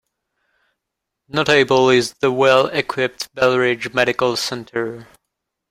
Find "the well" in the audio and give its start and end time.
2.21-2.65